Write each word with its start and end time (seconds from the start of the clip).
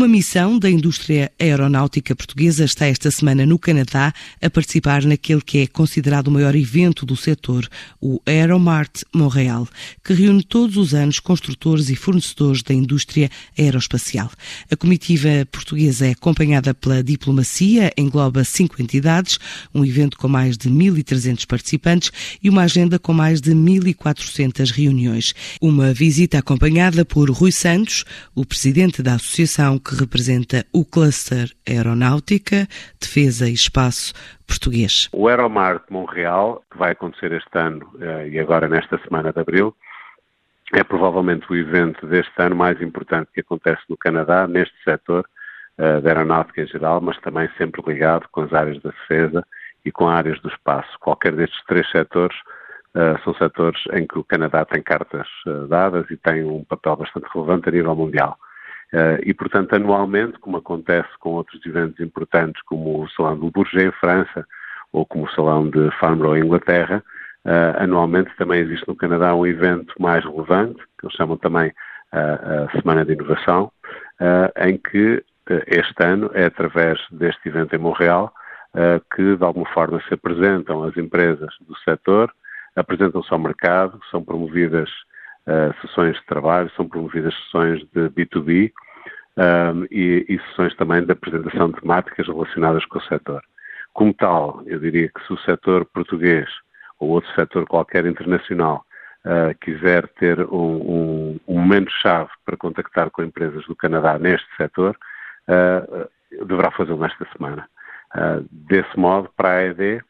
Uma 0.00 0.08
missão 0.08 0.58
da 0.58 0.70
indústria 0.70 1.30
aeronáutica 1.38 2.16
portuguesa 2.16 2.64
está 2.64 2.86
esta 2.86 3.10
semana 3.10 3.44
no 3.44 3.58
Canadá 3.58 4.14
a 4.40 4.48
participar 4.48 5.04
naquele 5.04 5.42
que 5.42 5.58
é 5.58 5.66
considerado 5.66 6.28
o 6.28 6.30
maior 6.30 6.56
evento 6.56 7.04
do 7.04 7.14
setor, 7.14 7.68
o 8.00 8.18
Aeromart 8.24 9.02
Montreal, 9.14 9.68
que 10.02 10.14
reúne 10.14 10.42
todos 10.42 10.78
os 10.78 10.94
anos 10.94 11.20
construtores 11.20 11.90
e 11.90 11.96
fornecedores 11.96 12.62
da 12.62 12.72
indústria 12.72 13.30
aeroespacial. 13.58 14.30
A 14.70 14.74
comitiva 14.74 15.28
portuguesa 15.52 16.06
é 16.06 16.12
acompanhada 16.12 16.72
pela 16.72 17.04
diplomacia, 17.04 17.92
engloba 17.94 18.42
cinco 18.42 18.80
entidades, 18.80 19.38
um 19.74 19.84
evento 19.84 20.16
com 20.16 20.28
mais 20.28 20.56
de 20.56 20.70
1.300 20.70 21.44
participantes 21.46 22.10
e 22.42 22.48
uma 22.48 22.62
agenda 22.62 22.98
com 22.98 23.12
mais 23.12 23.38
de 23.38 23.50
1.400 23.50 24.70
reuniões. 24.70 25.34
Uma 25.60 25.92
visita 25.92 26.38
acompanhada 26.38 27.04
por 27.04 27.28
Rui 27.28 27.52
Santos, 27.52 28.06
o 28.34 28.46
presidente 28.46 29.02
da 29.02 29.16
Associação 29.16 29.78
representa 29.94 30.64
o 30.72 30.84
cluster 30.84 31.50
Aeronáutica, 31.68 32.66
Defesa 33.00 33.48
e 33.48 33.52
Espaço 33.52 34.12
português. 34.46 35.08
O 35.12 35.28
Aeromar 35.28 35.78
de 35.78 35.92
Montreal, 35.92 36.62
que 36.70 36.78
vai 36.78 36.92
acontecer 36.92 37.32
este 37.32 37.58
ano 37.58 37.88
eh, 38.00 38.28
e 38.28 38.38
agora 38.38 38.68
nesta 38.68 38.98
semana 38.98 39.32
de 39.32 39.40
abril, 39.40 39.74
é 40.72 40.84
provavelmente 40.84 41.50
o 41.50 41.56
evento 41.56 42.06
deste 42.06 42.32
ano 42.38 42.54
mais 42.54 42.80
importante 42.80 43.30
que 43.34 43.40
acontece 43.40 43.82
no 43.88 43.96
Canadá, 43.96 44.46
neste 44.46 44.74
setor 44.84 45.26
uh, 45.78 46.00
da 46.00 46.10
aeronáutica 46.10 46.62
em 46.62 46.66
geral, 46.66 47.00
mas 47.00 47.18
também 47.20 47.48
sempre 47.58 47.82
ligado 47.86 48.28
com 48.30 48.42
as 48.42 48.52
áreas 48.52 48.80
da 48.80 48.90
defesa 48.90 49.44
e 49.84 49.90
com 49.90 50.08
áreas 50.08 50.40
do 50.40 50.48
espaço. 50.48 50.88
Qualquer 51.00 51.32
destes 51.34 51.60
três 51.66 51.90
setores 51.90 52.36
uh, 52.94 53.20
são 53.24 53.34
setores 53.34 53.80
em 53.92 54.06
que 54.06 54.18
o 54.18 54.24
Canadá 54.24 54.64
tem 54.64 54.82
cartas 54.82 55.26
uh, 55.46 55.66
dadas 55.66 56.08
e 56.10 56.16
tem 56.16 56.44
um 56.44 56.62
papel 56.64 56.96
bastante 56.96 57.26
relevante 57.34 57.68
a 57.68 57.72
nível 57.72 57.96
mundial. 57.96 58.38
Uh, 58.92 59.22
e, 59.24 59.32
portanto, 59.32 59.74
anualmente, 59.74 60.38
como 60.40 60.56
acontece 60.56 61.08
com 61.20 61.30
outros 61.30 61.64
eventos 61.64 62.00
importantes, 62.00 62.60
como 62.62 63.02
o 63.02 63.10
Salão 63.10 63.38
do 63.38 63.50
Bourget 63.50 63.86
em 63.86 63.92
França, 63.92 64.44
ou 64.92 65.06
como 65.06 65.26
o 65.26 65.30
Salão 65.30 65.70
de 65.70 65.90
Farnborough 66.00 66.36
em 66.36 66.44
Inglaterra, 66.44 67.02
uh, 67.44 67.82
anualmente 67.82 68.34
também 68.36 68.60
existe 68.60 68.86
no 68.88 68.96
Canadá 68.96 69.32
um 69.34 69.46
evento 69.46 69.94
mais 70.00 70.24
relevante, 70.24 70.80
que 70.98 71.06
eles 71.06 71.16
chamam 71.16 71.36
também 71.36 71.68
uh, 71.68 72.66
a 72.68 72.80
Semana 72.80 73.04
de 73.04 73.12
Inovação, 73.12 73.70
em 74.58 74.76
que 74.76 75.24
este 75.66 76.04
ano 76.04 76.30
é 76.34 76.44
através 76.44 77.00
deste 77.10 77.48
evento 77.48 77.74
em 77.74 77.78
Montreal 77.78 78.30
que, 79.16 79.34
de 79.34 79.42
alguma 79.42 79.66
forma, 79.70 79.98
se 80.06 80.12
apresentam 80.12 80.84
as 80.84 80.94
empresas 80.94 81.48
do 81.62 81.74
setor, 81.78 82.30
apresentam-se 82.76 83.32
ao 83.32 83.38
mercado, 83.38 83.98
são 84.10 84.22
promovidas 84.22 84.90
uh, 85.50 85.74
sessões 85.80 86.16
de 86.16 86.24
trabalho, 86.26 86.70
são 86.76 86.88
promovidas 86.88 87.34
sessões 87.34 87.80
de 87.92 88.08
B2B 88.10 88.72
um, 89.36 89.42
ehm, 89.42 89.86
e, 89.90 90.24
e, 90.28 90.40
sessões 90.48 90.74
também 90.76 91.04
de 91.04 91.12
apresentação 91.12 91.70
de 91.70 91.80
temáticas 91.80 92.26
relacionadas 92.26 92.84
com 92.86 92.98
o 92.98 93.02
setor. 93.02 93.42
Como 93.92 94.14
tal, 94.14 94.62
eu 94.66 94.78
diria 94.78 95.08
que 95.08 95.26
se 95.26 95.32
o 95.32 95.38
setor 95.38 95.84
português 95.84 96.48
ou 96.98 97.10
outro 97.10 97.30
setor 97.34 97.66
qualquer 97.66 98.06
internacional 98.06 98.84
uh, 99.24 99.56
quiser 99.60 100.06
ter 100.18 100.40
um, 100.40 100.56
um, 100.56 101.40
um 101.48 101.58
momento-chave 101.58 102.30
para 102.44 102.56
contactar 102.56 103.10
com 103.10 103.22
empresas 103.22 103.64
do 103.66 103.74
Canadá 103.74 104.18
neste 104.18 104.46
setor, 104.56 104.96
uh, 105.48 106.46
deverá 106.46 106.70
fazê-lo 106.70 107.00
nesta 107.00 107.26
semana. 107.36 107.68
Desse 108.50 108.98
modo, 108.98 109.30
para 109.36 109.50
a 109.50 109.62
ED, 109.66 110.02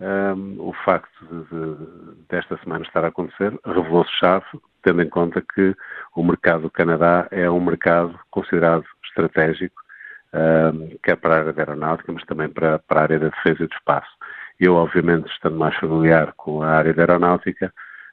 um, 0.00 0.68
o 0.68 0.72
facto 0.84 1.26
de, 1.26 1.44
de, 1.44 2.26
desta 2.28 2.58
semana 2.58 2.84
estar 2.84 3.04
a 3.04 3.08
acontecer 3.08 3.52
revelou-se 3.64 4.10
chave, 4.12 4.46
tendo 4.82 5.02
em 5.02 5.08
conta 5.08 5.42
que 5.54 5.76
o 6.16 6.22
mercado 6.24 6.62
do 6.62 6.70
Canadá 6.70 7.28
é 7.30 7.50
um 7.50 7.60
mercado 7.60 8.18
considerado 8.30 8.84
estratégico, 9.04 9.80
um, 10.32 10.96
quer 11.02 11.16
para 11.16 11.34
a 11.34 11.38
área 11.40 11.52
da 11.52 11.62
aeronáutica, 11.62 12.12
mas 12.12 12.24
também 12.24 12.48
para, 12.48 12.78
para 12.78 13.00
a 13.00 13.02
área 13.02 13.18
da 13.18 13.28
defesa 13.28 13.64
e 13.64 13.66
do 13.66 13.74
espaço. 13.74 14.10
Eu, 14.58 14.74
obviamente, 14.74 15.30
estando 15.30 15.56
mais 15.56 15.76
familiar 15.76 16.32
com 16.36 16.62
a 16.62 16.68
área 16.70 16.94
da 16.94 17.02
aeronáutica, 17.02 17.72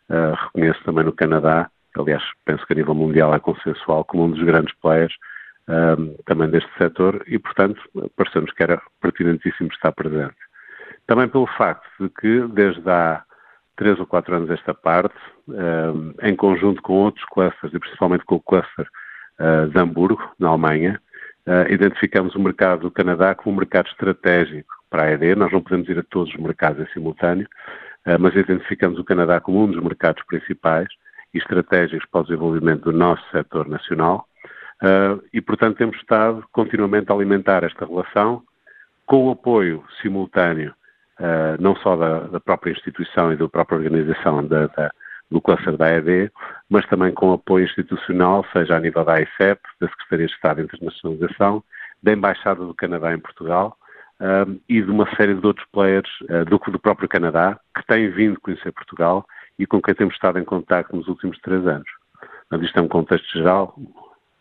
uh, 0.09 0.35
reconheço 0.45 0.83
também 0.83 1.05
no 1.05 1.13
Canadá, 1.13 1.69
aliás, 1.97 2.23
penso 2.45 2.65
que 2.65 2.73
a 2.73 2.75
nível 2.75 2.95
mundial 2.95 3.33
é 3.33 3.39
consensual, 3.39 4.03
como 4.03 4.25
um 4.25 4.31
dos 4.31 4.43
grandes 4.43 4.73
players 4.81 5.13
um, 5.67 6.15
também 6.25 6.49
deste 6.49 6.69
setor 6.77 7.23
e, 7.27 7.37
portanto, 7.37 7.81
pareceu-nos 8.15 8.51
que 8.51 8.63
era 8.63 8.81
pertinentíssimo 9.01 9.69
estar 9.71 9.91
presente. 9.91 10.35
Também 11.07 11.27
pelo 11.27 11.47
facto 11.47 11.87
de 11.99 12.09
que, 12.09 12.41
desde 12.53 12.87
há 12.89 13.23
três 13.77 13.97
ou 13.99 14.05
quatro 14.05 14.35
anos 14.35 14.49
esta 14.49 14.73
parte, 14.73 15.15
em 16.21 16.35
conjunto 16.35 16.81
com 16.81 16.93
outros 16.93 17.23
clusters, 17.25 17.73
e 17.73 17.79
principalmente 17.79 18.25
com 18.25 18.35
o 18.35 18.41
cluster 18.41 18.87
uh, 19.39 19.69
de 19.69 19.79
Hamburgo, 19.79 20.21
na 20.37 20.49
Alemanha, 20.49 20.99
uh, 21.45 21.71
identificamos 21.71 22.35
o 22.35 22.39
mercado 22.39 22.81
do 22.81 22.91
Canadá 22.91 23.33
como 23.35 23.55
um 23.55 23.59
mercado 23.59 23.87
estratégico 23.87 24.73
para 24.89 25.03
a 25.03 25.11
ED. 25.11 25.35
Nós 25.35 25.51
não 25.51 25.61
podemos 25.61 25.87
ir 25.87 25.97
a 25.97 26.03
todos 26.03 26.33
os 26.33 26.39
mercados 26.39 26.81
em 26.81 26.91
simultâneo, 26.91 27.47
uh, 28.05 28.19
mas 28.19 28.35
identificamos 28.35 28.99
o 28.99 29.03
Canadá 29.03 29.39
como 29.39 29.63
um 29.63 29.71
dos 29.71 29.81
mercados 29.81 30.23
principais 30.25 30.87
e 31.33 31.37
estratégicos 31.37 32.07
para 32.11 32.21
o 32.21 32.23
desenvolvimento 32.23 32.83
do 32.83 32.91
nosso 32.91 33.23
setor 33.31 33.67
nacional. 33.67 34.27
e, 35.33 35.41
portanto, 35.41 35.77
temos 35.77 35.97
estado 35.97 36.43
continuamente 36.51 37.11
a 37.11 37.15
alimentar 37.15 37.63
esta 37.63 37.85
relação 37.85 38.43
com 39.05 39.27
o 39.27 39.31
apoio 39.31 39.83
simultâneo 40.01 40.73
uh, 41.19 41.61
não 41.61 41.75
só 41.77 41.95
da, 41.95 42.19
da, 42.21 42.39
própria 42.39 42.71
instituição 42.71 43.31
e 43.31 43.35
da 43.35 43.47
própria 43.47 43.77
organização 43.77 44.45
da, 44.45 44.67
da, 44.67 44.91
do 45.29 45.41
cluster 45.41 45.75
da 45.75 45.93
ED, 45.93 46.31
mas 46.69 46.85
também 46.87 47.11
com 47.13 47.33
apoio 47.33 47.65
institucional, 47.65 48.45
seja 48.53 48.75
a 48.75 48.79
nível 48.79 49.03
da 49.03 49.13
AICEP, 49.13 49.61
da 49.79 49.87
Secretaria 49.89 50.27
de 50.27 50.33
Estado 50.33 50.57
de 50.57 50.63
Internacionalização, 50.63 51.63
da 52.01 52.13
Embaixada 52.13 52.63
do 52.63 52.73
Canadá 52.73 53.13
em 53.13 53.19
Portugal 53.19 53.77
uh, 54.19 54.59
e 54.69 54.81
de 54.81 54.89
uma 54.89 55.09
série 55.15 55.33
de 55.33 55.45
outros 55.45 55.67
players 55.71 56.09
uh, 56.29 56.45
do, 56.45 56.57
do 56.71 56.79
próprio 56.79 57.09
Canadá 57.09 57.59
que 57.75 57.85
têm 57.87 58.09
vindo 58.09 58.39
conhecer 58.39 58.71
Portugal 58.71 59.25
e 59.57 59.65
com 59.65 59.81
quem 59.81 59.95
temos 59.95 60.13
estado 60.13 60.39
em 60.39 60.45
contato 60.45 60.95
nos 60.95 61.07
últimos 61.07 61.37
três 61.39 61.65
anos. 61.65 61.89
Mas 62.49 62.61
isto 62.61 62.77
é 62.77 62.81
um 62.81 62.87
contexto 62.87 63.31
geral, 63.37 63.75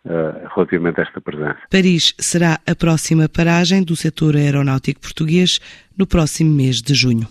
Uh, 0.06 0.46
relativamente 0.54 1.00
a 1.00 1.02
esta 1.02 1.20
presença. 1.20 1.58
Paris 1.68 2.14
será 2.16 2.60
a 2.64 2.76
próxima 2.76 3.28
paragem 3.28 3.82
do 3.82 3.96
setor 3.96 4.36
aeronáutico 4.36 5.00
português 5.00 5.58
no 5.98 6.06
próximo 6.06 6.54
mês 6.54 6.76
de 6.76 6.94
junho. 6.94 7.26